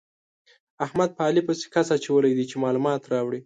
احمد 0.85 1.09
په 1.17 1.21
علي 1.27 1.41
پسې 1.47 1.65
کس 1.73 1.87
اچولی 1.97 2.31
دی 2.37 2.45
چې 2.49 2.55
مالومات 2.63 3.01
راوړي. 3.13 3.39